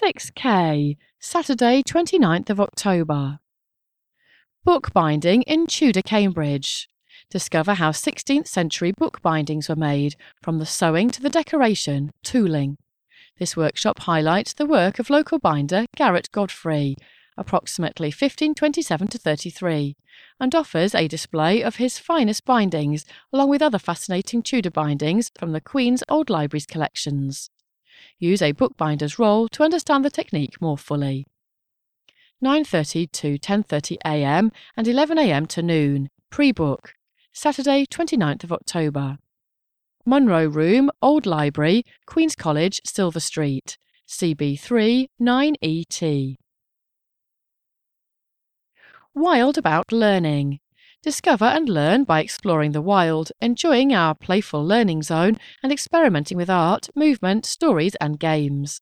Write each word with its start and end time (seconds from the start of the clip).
6K, 0.00 0.96
Saturday 1.18 1.82
29th 1.82 2.50
of 2.50 2.60
October. 2.60 3.40
Bookbinding 4.64 5.42
in 5.42 5.66
Tudor 5.66 6.02
Cambridge. 6.02 6.88
Discover 7.30 7.74
how 7.74 7.90
16th 7.90 8.46
century 8.46 8.92
bookbindings 8.92 9.68
were 9.68 9.74
made, 9.74 10.14
from 10.40 10.60
the 10.60 10.66
sewing 10.66 11.10
to 11.10 11.20
the 11.20 11.28
decoration, 11.28 12.12
tooling. 12.22 12.76
This 13.40 13.56
workshop 13.56 14.00
highlights 14.00 14.52
the 14.52 14.66
work 14.66 15.00
of 15.00 15.10
local 15.10 15.40
binder 15.40 15.86
Garrett 15.96 16.30
Godfrey, 16.30 16.94
approximately 17.36 18.08
1527 18.08 19.08
to 19.08 19.18
33, 19.18 19.96
and 20.38 20.54
offers 20.54 20.94
a 20.94 21.08
display 21.08 21.60
of 21.60 21.76
his 21.76 21.98
finest 21.98 22.44
bindings 22.44 23.04
along 23.32 23.48
with 23.48 23.62
other 23.62 23.80
fascinating 23.80 24.44
Tudor 24.44 24.70
bindings 24.70 25.32
from 25.36 25.50
the 25.50 25.60
Queen's 25.60 26.04
Old 26.08 26.30
Library's 26.30 26.66
collections. 26.66 27.50
Use 28.18 28.42
a 28.42 28.52
bookbinder's 28.52 29.18
roll 29.18 29.48
to 29.48 29.62
understand 29.62 30.04
the 30.04 30.10
technique 30.10 30.60
more 30.60 30.78
fully. 30.78 31.26
9:30 32.42 33.10
to 33.12 33.38
10:30 33.38 33.96
a.m. 34.04 34.52
and 34.76 34.86
11 34.86 35.18
a.m. 35.18 35.46
to 35.46 35.62
noon. 35.62 36.08
Pre-book. 36.30 36.94
Saturday, 37.32 37.86
29th 37.86 38.44
of 38.44 38.52
October. 38.52 39.18
Munro 40.06 40.46
Room, 40.46 40.90
Old 41.02 41.26
Library, 41.26 41.84
Queen's 42.06 42.34
College, 42.34 42.80
Silver 42.84 43.20
Street. 43.20 43.76
CB3 44.08 45.08
9ET. 45.20 46.36
Wild 49.14 49.58
about 49.58 49.92
learning. 49.92 50.60
Discover 51.02 51.44
and 51.44 51.68
learn 51.68 52.02
by 52.02 52.20
exploring 52.20 52.72
the 52.72 52.82
wild, 52.82 53.30
enjoying 53.40 53.94
our 53.94 54.16
playful 54.16 54.66
learning 54.66 55.04
zone, 55.04 55.36
and 55.62 55.70
experimenting 55.70 56.36
with 56.36 56.50
art, 56.50 56.88
movement, 56.96 57.46
stories, 57.46 57.94
and 57.96 58.18
games. 58.18 58.80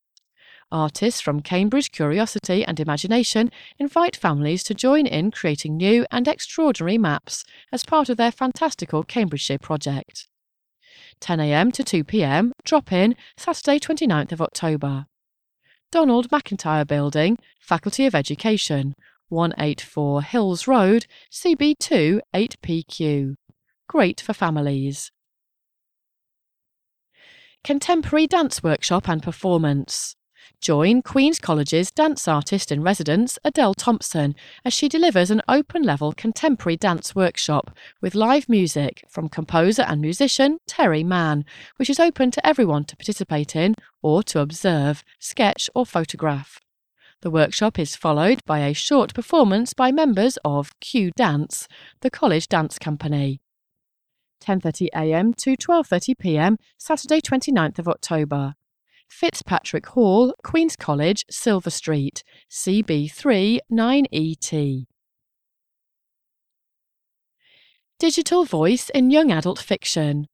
Artists 0.71 1.21
from 1.21 1.41
Cambridge 1.41 1.91
Curiosity 1.91 2.65
and 2.65 2.79
Imagination 2.79 3.51
invite 3.77 4.15
families 4.15 4.63
to 4.63 4.73
join 4.73 5.05
in 5.05 5.29
creating 5.29 5.77
new 5.77 6.05
and 6.11 6.27
extraordinary 6.27 6.97
maps 6.97 7.45
as 7.71 7.85
part 7.85 8.09
of 8.09 8.17
their 8.17 8.31
fantastical 8.31 9.03
Cambridgeshire 9.03 9.59
project. 9.59 10.27
10am 11.21 11.71
to 11.73 11.83
2pm, 11.83 12.51
drop 12.65 12.91
in, 12.91 13.15
Saturday 13.37 13.79
29th 13.79 14.31
of 14.31 14.41
October. 14.41 15.05
Donald 15.91 16.29
McIntyre 16.29 16.85
Building, 16.85 17.37
Faculty 17.61 18.05
of 18.05 18.13
Education, 18.13 18.93
184 19.29 20.21
Hills 20.23 20.67
Road, 20.67 21.05
CB2 21.31 22.19
8PQ. 22.33 23.35
Great 23.87 24.21
for 24.21 24.33
families. 24.33 25.11
Contemporary 27.63 28.27
Dance 28.27 28.63
Workshop 28.63 29.09
and 29.09 29.21
Performance. 29.21 30.15
Join 30.61 31.01
Queen's 31.01 31.39
College's 31.39 31.91
dance 31.91 32.27
artist 32.27 32.71
in 32.71 32.81
residence, 32.81 33.37
Adele 33.43 33.73
Thompson, 33.73 34.35
as 34.65 34.73
she 34.73 34.89
delivers 34.89 35.29
an 35.29 35.41
open 35.47 35.83
level 35.83 36.13
contemporary 36.13 36.77
dance 36.77 37.13
workshop 37.13 37.75
with 38.01 38.15
live 38.15 38.49
music 38.49 39.03
from 39.09 39.29
composer 39.29 39.83
and 39.83 40.01
musician 40.01 40.57
Terry 40.65 41.03
Mann, 41.03 41.45
which 41.75 41.89
is 41.89 41.99
open 41.99 42.31
to 42.31 42.47
everyone 42.47 42.85
to 42.85 42.95
participate 42.95 43.55
in 43.55 43.75
or 44.01 44.23
to 44.23 44.39
observe, 44.39 45.03
sketch, 45.19 45.69
or 45.75 45.85
photograph. 45.85 46.59
The 47.21 47.31
workshop 47.31 47.79
is 47.79 47.95
followed 47.95 48.45
by 48.45 48.59
a 48.59 48.73
short 48.73 49.15
performance 49.15 49.73
by 49.73 49.91
members 49.91 50.37
of 50.45 50.79
Q 50.79 51.11
Dance, 51.15 51.67
the 52.01 52.11
college 52.11 52.47
dance 52.47 52.77
company. 52.77 53.41
10:30 54.39 54.89
a.m. 54.95 55.33
to 55.33 55.57
12:30 55.57 56.17
p.m. 56.19 56.57
Saturday 56.77 57.19
29th 57.19 57.79
of 57.79 57.87
October. 57.87 58.53
Fitzpatrick 59.09 59.87
Hall, 59.87 60.35
Queen's 60.43 60.75
College, 60.75 61.25
Silver 61.29 61.71
Street, 61.71 62.23
CB3 62.51 63.59
9ET. 63.71 64.85
Digital 67.97 68.45
Voice 68.45 68.91
in 68.91 69.09
Young 69.09 69.31
Adult 69.31 69.57
Fiction. 69.57 70.27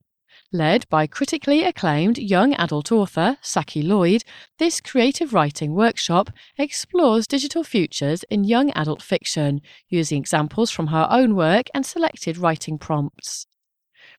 Led 0.54 0.88
by 0.88 1.08
critically 1.08 1.64
acclaimed 1.64 2.16
young 2.16 2.54
adult 2.54 2.92
author 2.92 3.38
Saci 3.42 3.82
Lloyd, 3.82 4.22
this 4.60 4.80
creative 4.80 5.34
writing 5.34 5.74
workshop 5.74 6.30
explores 6.56 7.26
digital 7.26 7.64
futures 7.64 8.22
in 8.30 8.44
young 8.44 8.70
adult 8.70 9.02
fiction, 9.02 9.60
using 9.88 10.16
examples 10.16 10.70
from 10.70 10.86
her 10.86 11.08
own 11.10 11.34
work 11.34 11.66
and 11.74 11.84
selected 11.84 12.38
writing 12.38 12.78
prompts. 12.78 13.48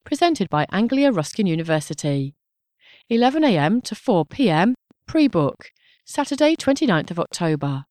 Presented 0.03 0.49
by 0.49 0.65
Anglia 0.73 1.09
Ruskin 1.09 1.47
University. 1.47 2.35
11am 3.09 3.81
to 3.83 3.95
4pm, 3.95 4.73
pre 5.07 5.29
book, 5.29 5.71
Saturday 6.03 6.57
29th 6.57 7.11
of 7.11 7.19
October. 7.19 7.85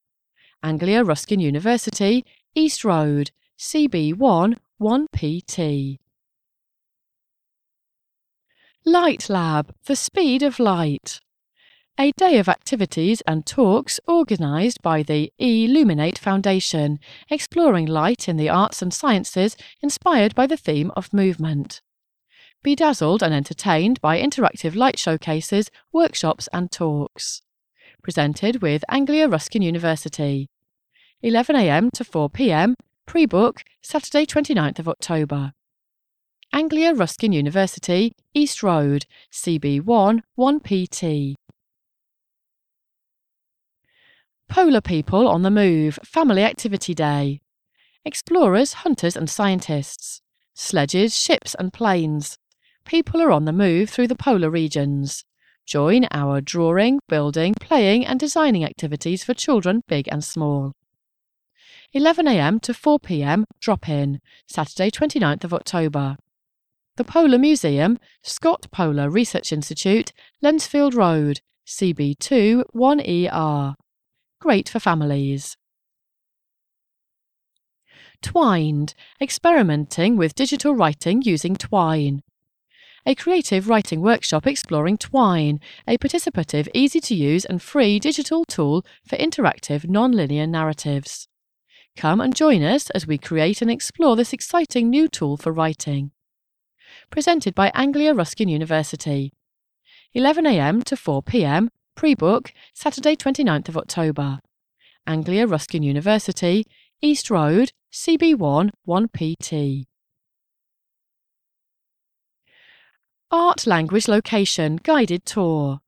Anglia 0.62 1.02
Ruskin 1.02 1.40
University, 1.40 2.26
East 2.54 2.84
Road, 2.84 3.30
CB1 3.58 4.58
1PT. 4.78 5.98
Light 8.86 9.30
Lab, 9.30 9.74
the 9.86 9.96
speed 9.96 10.42
of 10.42 10.58
light. 10.58 11.18
A 11.98 12.12
day 12.18 12.36
of 12.36 12.50
activities 12.50 13.22
and 13.26 13.46
talks 13.46 13.98
organised 14.06 14.82
by 14.82 15.02
the 15.02 15.32
Illuminate 15.38 16.18
Foundation, 16.18 17.00
exploring 17.30 17.86
light 17.86 18.28
in 18.28 18.36
the 18.36 18.50
arts 18.50 18.82
and 18.82 18.92
sciences 18.92 19.56
inspired 19.80 20.34
by 20.34 20.46
the 20.46 20.58
theme 20.58 20.92
of 20.96 21.14
movement. 21.14 21.80
Be 22.62 22.74
dazzled 22.74 23.22
and 23.22 23.32
entertained 23.32 24.02
by 24.02 24.20
interactive 24.20 24.76
light 24.76 24.98
showcases, 24.98 25.70
workshops, 25.90 26.46
and 26.52 26.70
talks. 26.70 27.40
Presented 28.02 28.60
with 28.60 28.84
Anglia 28.90 29.28
Ruskin 29.28 29.62
University. 29.62 30.50
11am 31.24 31.90
to 31.92 32.04
4pm, 32.04 32.74
pre 33.06 33.24
book, 33.24 33.62
Saturday 33.80 34.26
29th 34.26 34.78
of 34.78 34.88
October. 34.90 35.54
Anglia 36.54 36.94
Ruskin 36.94 37.32
University, 37.32 38.12
East 38.32 38.62
Road, 38.62 39.06
CB1 39.32 40.20
1PT. 40.38 41.34
Polar 44.48 44.80
People 44.80 45.26
on 45.26 45.42
the 45.42 45.50
Move 45.50 45.98
Family 46.04 46.44
Activity 46.44 46.94
Day. 46.94 47.40
Explorers, 48.04 48.72
hunters, 48.72 49.16
and 49.16 49.28
scientists. 49.28 50.22
Sledges, 50.54 51.18
ships, 51.18 51.56
and 51.58 51.72
planes. 51.72 52.38
People 52.84 53.20
are 53.20 53.32
on 53.32 53.46
the 53.46 53.52
move 53.52 53.90
through 53.90 54.06
the 54.06 54.14
polar 54.14 54.48
regions. 54.48 55.24
Join 55.66 56.06
our 56.12 56.40
drawing, 56.40 57.00
building, 57.08 57.54
playing, 57.60 58.06
and 58.06 58.20
designing 58.20 58.64
activities 58.64 59.24
for 59.24 59.34
children 59.34 59.82
big 59.88 60.06
and 60.12 60.22
small. 60.22 60.72
11am 61.96 62.60
to 62.62 62.72
4pm 62.72 63.42
drop 63.58 63.88
in, 63.88 64.20
Saturday 64.46 64.92
29th 64.92 65.42
of 65.42 65.52
October. 65.52 66.16
The 66.96 67.02
Polar 67.02 67.38
Museum, 67.38 67.98
Scott 68.22 68.68
Polar 68.70 69.10
Research 69.10 69.52
Institute, 69.52 70.12
Lensfield 70.44 70.94
Road, 70.94 71.40
CB2 71.66 72.62
1ER. 72.72 73.74
Great 74.40 74.68
for 74.68 74.78
families. 74.78 75.56
Twined, 78.22 78.94
experimenting 79.20 80.16
with 80.16 80.36
digital 80.36 80.76
writing 80.76 81.20
using 81.22 81.56
Twine. 81.56 82.22
A 83.04 83.16
creative 83.16 83.68
writing 83.68 84.00
workshop 84.00 84.46
exploring 84.46 84.96
Twine, 84.96 85.58
a 85.88 85.98
participative, 85.98 86.68
easy 86.74 87.00
to 87.00 87.14
use, 87.16 87.44
and 87.44 87.60
free 87.60 87.98
digital 87.98 88.44
tool 88.44 88.84
for 89.04 89.16
interactive, 89.16 89.88
non 89.88 90.12
linear 90.12 90.46
narratives. 90.46 91.26
Come 91.96 92.20
and 92.20 92.36
join 92.36 92.62
us 92.62 92.88
as 92.90 93.04
we 93.04 93.18
create 93.18 93.60
and 93.60 93.70
explore 93.70 94.14
this 94.14 94.32
exciting 94.32 94.90
new 94.90 95.08
tool 95.08 95.36
for 95.36 95.50
writing 95.50 96.12
presented 97.14 97.54
by 97.54 97.70
Anglia 97.74 98.12
Ruskin 98.12 98.48
University. 98.48 99.32
11am 100.16 100.82
to 100.82 100.96
4pm, 100.96 101.68
pre 101.94 102.12
book, 102.12 102.52
Saturday 102.72 103.14
29th 103.14 103.68
of 103.68 103.76
October. 103.76 104.40
Anglia 105.06 105.46
Ruskin 105.46 105.84
University, 105.84 106.66
East 107.00 107.30
Road, 107.30 107.70
CB1 107.92 108.70
1PT. 108.88 109.84
Art 113.30 113.64
Language 113.64 114.08
Location 114.08 114.80
Guided 114.82 115.24
Tour. 115.24 115.82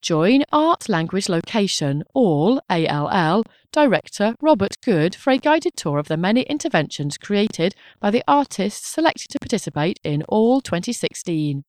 Join 0.00 0.44
Art 0.52 0.88
Language 0.88 1.28
Location, 1.28 2.04
ALL, 2.14 2.62
ALL, 2.70 3.44
Director 3.72 4.36
Robert 4.40 4.76
Good 4.80 5.16
for 5.16 5.30
a 5.30 5.38
guided 5.38 5.76
tour 5.76 5.98
of 5.98 6.06
the 6.06 6.16
many 6.16 6.42
interventions 6.42 7.18
created 7.18 7.74
by 7.98 8.12
the 8.12 8.22
artists 8.28 8.88
selected 8.88 9.28
to 9.30 9.40
participate 9.40 9.98
in 10.04 10.22
ALL 10.28 10.60
2016. 10.60 11.64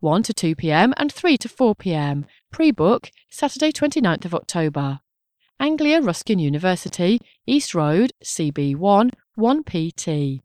1 0.00 0.22
to 0.22 0.34
2 0.34 0.54
pm 0.54 0.92
and 0.98 1.10
3 1.10 1.38
to 1.38 1.48
4 1.48 1.74
pm, 1.74 2.26
pre 2.50 2.70
book, 2.70 3.10
Saturday 3.30 3.72
29th 3.72 4.26
of 4.26 4.34
October. 4.34 5.00
Anglia 5.58 6.02
Ruskin 6.02 6.38
University, 6.38 7.20
East 7.46 7.74
Road, 7.74 8.12
CB1, 8.22 9.10
1PT. 9.38 10.42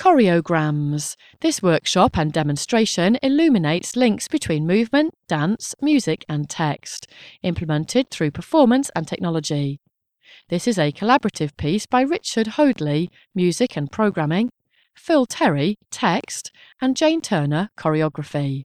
Choreograms. 0.00 1.14
This 1.42 1.62
workshop 1.62 2.16
and 2.16 2.32
demonstration 2.32 3.18
illuminates 3.22 3.96
links 3.96 4.28
between 4.28 4.66
movement, 4.66 5.12
dance, 5.28 5.74
music, 5.82 6.24
and 6.26 6.48
text, 6.48 7.06
implemented 7.42 8.10
through 8.10 8.30
performance 8.30 8.90
and 8.96 9.06
technology. 9.06 9.78
This 10.48 10.66
is 10.66 10.78
a 10.78 10.90
collaborative 10.90 11.54
piece 11.58 11.84
by 11.84 12.00
Richard 12.00 12.46
Hoadley, 12.46 13.10
music 13.34 13.76
and 13.76 13.92
programming, 13.92 14.48
Phil 14.94 15.26
Terry, 15.26 15.76
text, 15.90 16.50
and 16.80 16.96
Jane 16.96 17.20
Turner, 17.20 17.68
choreography. 17.76 18.62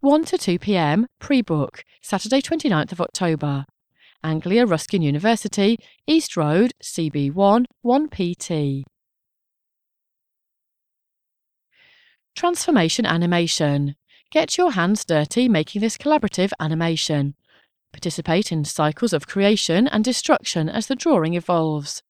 1 0.00 0.24
to 0.26 0.36
2 0.36 0.58
pm, 0.58 1.06
pre 1.18 1.40
book, 1.40 1.82
Saturday 2.02 2.42
29th 2.42 2.92
of 2.92 3.00
October. 3.00 3.64
Anglia 4.22 4.66
Ruskin 4.66 5.00
University, 5.00 5.78
East 6.06 6.36
Road, 6.36 6.72
CB1, 6.82 7.64
1PT. 7.82 8.84
Transformation 12.34 13.06
animation. 13.06 13.94
Get 14.30 14.56
your 14.56 14.72
hands 14.72 15.04
dirty 15.04 15.48
making 15.48 15.80
this 15.82 15.98
collaborative 15.98 16.52
animation. 16.58 17.34
Participate 17.92 18.50
in 18.50 18.64
cycles 18.64 19.12
of 19.12 19.26
creation 19.26 19.86
and 19.86 20.02
destruction 20.02 20.68
as 20.68 20.86
the 20.86 20.96
drawing 20.96 21.34
evolves. 21.34 22.02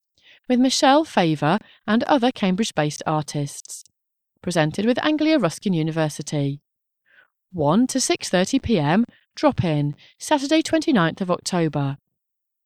With 0.48 0.60
Michelle 0.60 1.04
Favour 1.04 1.58
and 1.86 2.04
other 2.04 2.30
Cambridge 2.30 2.74
based 2.74 3.02
artists. 3.06 3.84
Presented 4.42 4.86
with 4.86 5.04
Anglia 5.04 5.38
Ruskin 5.38 5.72
University. 5.72 6.60
1 7.52 7.86
to 7.88 7.98
6:30 7.98 8.62
p.m. 8.62 9.04
drop 9.34 9.64
in 9.64 9.94
Saturday 10.18 10.62
29th 10.62 11.20
of 11.20 11.30
October. 11.30 11.98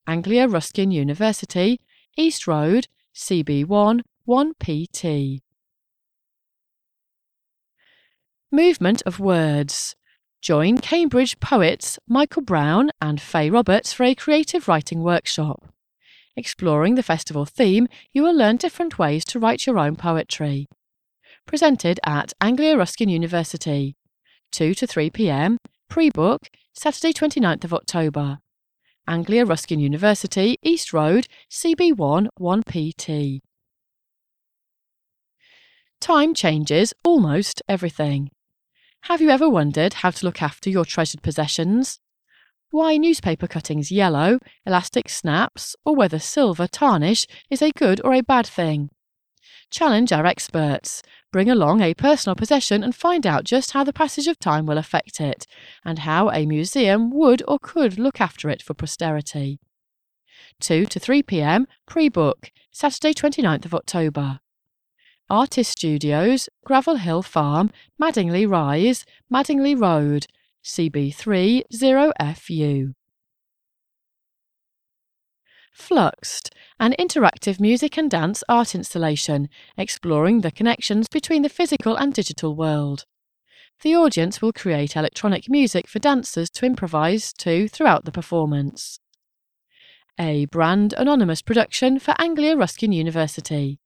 Anglia 0.07 0.47
Ruskin 0.47 0.91
University, 0.91 1.81
East 2.17 2.47
Road, 2.47 2.87
CB1 3.15 4.03
1PT. 4.29 5.41
Movement 8.57 9.03
of 9.05 9.21
words. 9.21 9.95
Join 10.41 10.79
Cambridge 10.79 11.39
poets 11.41 11.99
Michael 12.09 12.41
Brown 12.41 12.91
and 13.03 13.21
Faye 13.21 13.51
Roberts 13.51 13.93
for 13.93 14.05
a 14.05 14.15
creative 14.15 14.67
writing 14.67 15.03
workshop. 15.03 15.75
Exploring 16.39 16.95
the 16.95 17.03
festival 17.03 17.45
theme, 17.45 17.87
you 18.15 18.23
will 18.23 18.35
learn 18.35 18.57
different 18.57 18.99
ways 18.99 19.27
to 19.27 19.39
write 19.39 19.67
your 19.67 19.79
own 19.79 19.95
poetry. 19.95 20.69
Presented 21.45 22.01
at 22.07 22.33
Anglia 22.41 22.79
Ruskin 22.79 23.11
University, 23.11 23.95
2 24.53 24.73
to 24.73 24.87
3 24.87 25.11
pm, 25.11 25.59
pre 25.91 26.09
book, 26.09 26.49
Saturday 26.73 27.13
29th 27.13 27.65
of 27.65 27.75
October. 27.75 28.39
Anglia 29.07 29.45
Ruskin 29.45 29.81
University, 29.81 30.57
East 30.63 30.95
Road, 30.95 31.27
CB1 31.51 32.29
1PT. 32.41 33.41
Time 36.01 36.33
changes 36.33 36.95
almost 37.05 37.61
everything. 37.69 38.31
Have 39.09 39.21
you 39.21 39.31
ever 39.31 39.49
wondered 39.49 39.95
how 39.95 40.11
to 40.11 40.27
look 40.27 40.43
after 40.43 40.69
your 40.69 40.85
treasured 40.85 41.23
possessions? 41.23 42.01
Why 42.71 42.97
newspaper 42.97 43.47
cuttings 43.47 43.93
yellow, 43.93 44.41
elastic 44.67 45.09
snaps, 45.09 45.77
or 45.85 45.95
whether 45.95 46.19
silver 46.19 46.67
tarnish 46.67 47.25
is 47.49 47.63
a 47.63 47.71
good 47.71 48.01
or 48.05 48.15
a 48.15 48.21
bad 48.21 48.49
thing? 48.49 48.91
Challenge 49.71 50.11
our 50.11 50.27
experts. 50.27 51.05
Bring 51.31 51.49
along 51.49 51.83
a 51.83 51.95
personal 51.95 52.35
possession 52.35 52.83
and 52.83 52.97
find 52.97 53.29
out 53.29 53.45
just 53.45 53.71
how 53.71 53.85
the 53.85 53.93
passage 53.93 54.27
of 54.27 54.41
time 54.41 54.67
will 54.67 54.77
affect 54.77 55.21
it, 55.21 55.47
and 55.85 56.01
how 56.01 56.29
a 56.31 56.45
museum 56.45 57.13
would 57.13 57.45
or 57.47 57.61
could 57.61 58.01
look 58.01 58.21
after 58.21 58.51
it 58.51 58.61
for 58.61 58.75
posterity. 58.75 59.61
2 60.59 60.85
to 60.87 60.99
3 60.99 61.23
pm, 61.23 61.69
pre 61.87 62.09
book, 62.09 62.51
Saturday 62.73 63.15
29th 63.15 63.67
of 63.67 63.75
October. 63.75 64.41
Artist 65.29 65.73
Studios, 65.73 66.49
Gravel 66.65 66.97
Hill 66.97 67.21
Farm, 67.21 67.73
Madingley 68.01 68.49
Rise, 68.49 69.05
Madingley 69.29 69.75
Road, 69.75 70.29
CB3 70.65 71.65
0FU. 71.75 72.93
Fluxed, 75.73 76.55
an 76.79 76.95
interactive 76.97 77.59
music 77.59 77.99
and 77.99 78.09
dance 78.09 78.45
art 78.49 78.75
installation 78.75 79.49
exploring 79.77 80.43
the 80.43 80.53
connections 80.53 81.09
between 81.09 81.43
the 81.43 81.49
physical 81.49 81.97
and 81.97 82.15
digital 82.15 82.55
world. 82.55 83.05
The 83.83 83.97
audience 83.97 84.41
will 84.41 84.53
create 84.53 84.97
electronic 84.97 85.51
music 85.51 85.89
for 85.89 85.99
dancers 85.99 86.49
to 86.51 86.67
improvise 86.67 87.33
to 87.39 87.67
throughout 87.69 88.05
the 88.05 88.13
performance. 88.13 89.01
A 90.21 90.47
brand 90.47 90.95
anonymous 90.97 91.43
production 91.43 91.99
for 91.99 92.15
Anglia 92.19 92.57
Ruskin 92.57 92.93
University. 92.93 93.81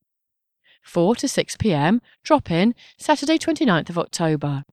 4 0.81 1.15
to 1.15 1.27
6 1.27 1.57
pm, 1.57 2.01
drop 2.23 2.51
in, 2.51 2.75
Saturday 2.97 3.37
29th 3.37 3.89
of 3.89 3.97
October. 3.97 4.63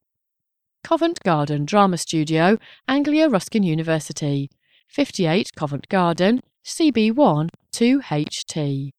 Covent 0.84 1.20
Garden 1.24 1.64
Drama 1.64 1.98
Studio, 1.98 2.58
Anglia 2.86 3.28
Ruskin 3.28 3.62
University, 3.62 4.48
58 4.88 5.50
Covent 5.54 5.88
Garden, 5.88 6.40
CB1 6.64 7.48
2HT. 7.72 8.90